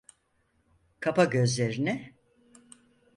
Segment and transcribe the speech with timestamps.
[0.99, 2.15] Kapa gözlerini.